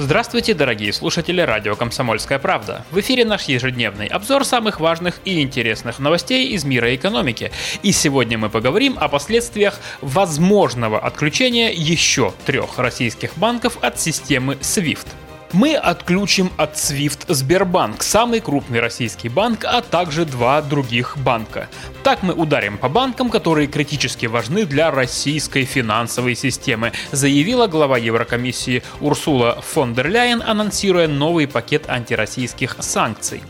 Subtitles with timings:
[0.00, 2.84] Здравствуйте, дорогие слушатели радио «Комсомольская правда».
[2.92, 7.50] В эфире наш ежедневный обзор самых важных и интересных новостей из мира экономики.
[7.82, 15.08] И сегодня мы поговорим о последствиях возможного отключения еще трех российских банков от системы SWIFT.
[15.52, 21.68] Мы отключим от SWIFT Сбербанк, самый крупный российский банк, а также два других банка.
[22.02, 28.82] Так мы ударим по банкам, которые критически важны для российской финансовой системы, заявила глава Еврокомиссии
[29.00, 33.42] Урсула фон дер Ляйен, анонсируя новый пакет антироссийских санкций.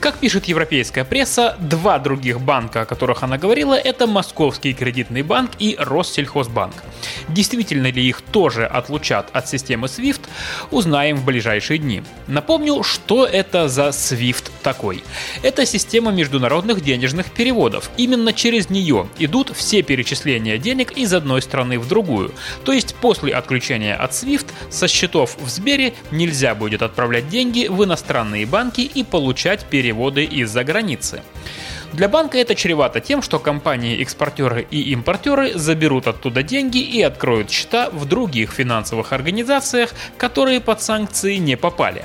[0.00, 5.50] Как пишет европейская пресса, два других банка, о которых она говорила, это Московский кредитный банк
[5.58, 6.74] и Россельхозбанк.
[7.28, 10.20] Действительно ли их тоже отлучат от системы SWIFT,
[10.70, 12.02] узнаем в ближайшие дни.
[12.26, 15.02] Напомню, что это за SWIFT такой.
[15.42, 17.90] Это система международных денежных переводов.
[17.96, 22.32] Именно через нее идут все перечисления денег из одной страны в другую.
[22.64, 27.82] То есть после отключения от SWIFT со счетов в Сбере нельзя будет отправлять деньги в
[27.84, 31.22] иностранные банки и получать переводы из-за границы.
[31.92, 37.88] Для банка это чревато тем, что компании-экспортеры и импортеры заберут оттуда деньги и откроют счета
[37.90, 42.04] в других финансовых организациях, которые под санкции не попали.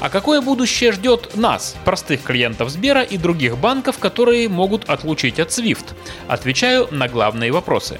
[0.00, 5.48] А какое будущее ждет нас, простых клиентов Сбера и других банков, которые могут отлучить от
[5.48, 5.86] SWIFT?
[6.28, 7.98] Отвечаю на главные вопросы.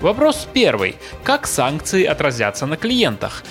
[0.00, 0.96] Вопрос первый.
[1.22, 3.44] Как санкции отразятся на клиентах?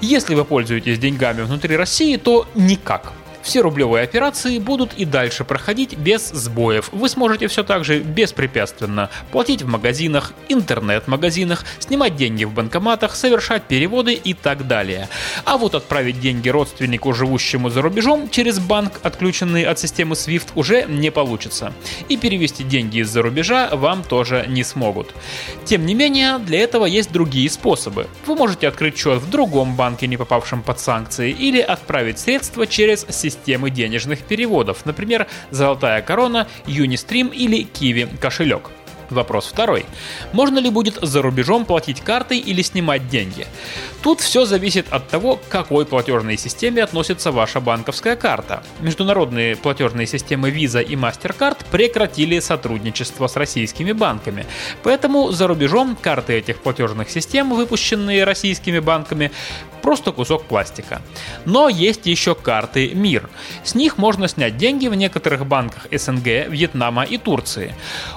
[0.00, 3.12] Если вы пользуетесь деньгами внутри России, то никак.
[3.46, 6.88] Все рублевые операции будут и дальше проходить без сбоев.
[6.90, 13.62] Вы сможете все так же беспрепятственно платить в магазинах, интернет-магазинах, снимать деньги в банкоматах, совершать
[13.62, 15.08] переводы и так далее.
[15.44, 20.84] А вот отправить деньги родственнику, живущему за рубежом, через банк, отключенный от системы SWIFT, уже
[20.88, 21.72] не получится.
[22.08, 25.14] И перевести деньги из-за рубежа вам тоже не смогут.
[25.64, 28.08] Тем не менее, для этого есть другие способы.
[28.26, 33.06] Вы можете открыть счет в другом банке, не попавшем под санкции, или отправить средства через
[33.08, 38.70] систему системы денежных переводов, например, «Золотая корона», «Юнистрим» или «Киви кошелек».
[39.10, 39.86] Вопрос второй.
[40.32, 43.46] Можно ли будет за рубежом платить картой или снимать деньги?
[44.02, 48.62] Тут все зависит от того, к какой платежной системе относится ваша банковская карта.
[48.80, 54.46] Международные платежные системы Visa и MasterCard прекратили сотрудничество с российскими банками.
[54.82, 59.30] Поэтому за рубежом карты этих платежных систем, выпущенные российскими банками,
[59.82, 61.00] просто кусок пластика.
[61.44, 63.30] Но есть еще карты МИР.
[63.62, 67.72] С них можно снять деньги в некоторых банках СНГ, Вьетнама и Турции.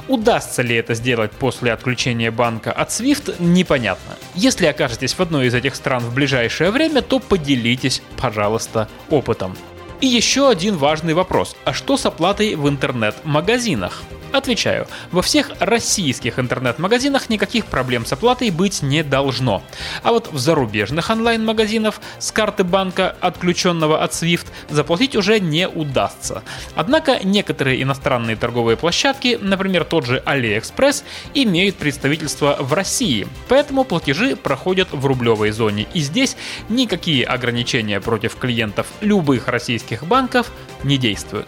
[0.07, 4.15] Удастся ли это сделать после отключения банка от SWIFT, непонятно.
[4.35, 9.55] Если окажетесь в одной из этих стран в ближайшее время, то поделитесь, пожалуйста, опытом.
[10.01, 11.55] И еще один важный вопрос.
[11.65, 14.03] А что с оплатой в интернет-магазинах?
[14.31, 19.63] Отвечаю, во всех российских интернет-магазинах никаких проблем с оплатой быть не должно.
[20.03, 26.43] А вот в зарубежных онлайн-магазинах с карты банка, отключенного от SWIFT, заплатить уже не удастся.
[26.75, 31.03] Однако некоторые иностранные торговые площадки, например тот же AliExpress,
[31.33, 35.87] имеют представительство в России, поэтому платежи проходят в рублевой зоне.
[35.93, 36.37] И здесь
[36.69, 40.51] никакие ограничения против клиентов любых российских банков
[40.83, 41.47] не действуют.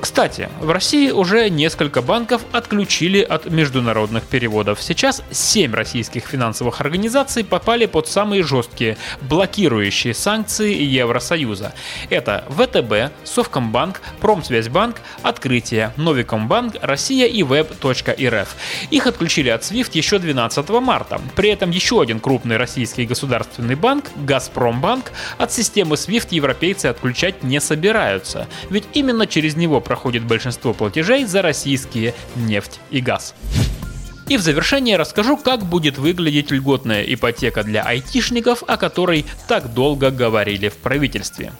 [0.00, 4.82] Кстати, в России уже несколько банков отключили от международных переводов.
[4.82, 11.74] Сейчас 7 российских финансовых организаций попали под самые жесткие, блокирующие санкции Евросоюза.
[12.08, 18.56] Это ВТБ, Совкомбанк, Промсвязьбанк, Открытие, Новикомбанк, Россия и Web.рф.
[18.90, 21.20] Их отключили от SWIFT еще 12 марта.
[21.36, 27.60] При этом еще один крупный российский государственный банк, Газпромбанк, от системы SWIFT европейцы отключать не
[27.60, 28.48] собираются.
[28.70, 33.34] Ведь именно через него проходит большинство платежей за российские нефть и газ.
[34.28, 40.12] И в завершение расскажу, как будет выглядеть льготная ипотека для айтишников, о которой так долго
[40.12, 41.52] говорили в правительстве.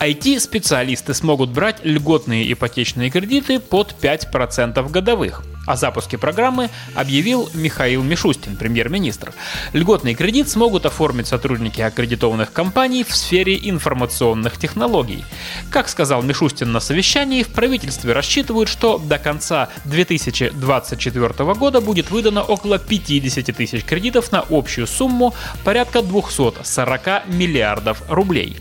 [0.00, 8.56] IT-специалисты смогут брать льготные ипотечные кредиты под 5% годовых– о запуске программы объявил Михаил Мишустин,
[8.56, 9.32] премьер-министр.
[9.72, 15.24] Льготный кредит смогут оформить сотрудники аккредитованных компаний в сфере информационных технологий.
[15.70, 22.42] Как сказал Мишустин на совещании, в правительстве рассчитывают, что до конца 2024 года будет выдано
[22.42, 25.34] около 50 тысяч кредитов на общую сумму
[25.64, 28.58] порядка 240 миллиардов рублей.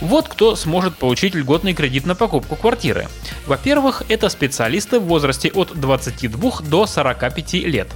[0.00, 3.08] Вот кто сможет получить льготный кредит на покупку квартиры.
[3.50, 7.88] Во-первых, это специалисты в возрасте от 22 до 45 лет.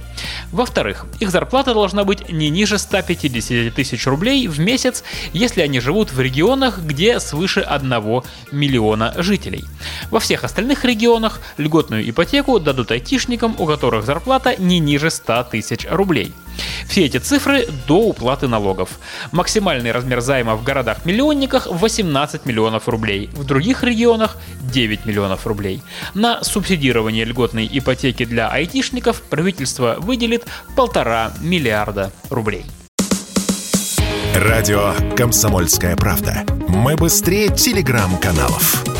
[0.51, 6.11] Во-вторых, их зарплата должна быть не ниже 150 тысяч рублей в месяц, если они живут
[6.11, 7.89] в регионах, где свыше 1
[8.51, 9.63] миллиона жителей.
[10.11, 15.87] Во всех остальных регионах льготную ипотеку дадут айтишникам, у которых зарплата не ниже 100 тысяч
[15.89, 16.33] рублей.
[16.87, 18.99] Все эти цифры до уплаты налогов.
[19.31, 25.81] Максимальный размер займа в городах-миллионниках 18 миллионов рублей, в других регионах 9 миллионов рублей.
[26.13, 30.43] На субсидирование льготной ипотеки для айтишников правительство выделит
[30.75, 32.65] полтора миллиарда рублей.
[34.35, 36.43] Радио «Комсомольская правда».
[36.67, 38.94] Мы быстрее телеграм-каналов.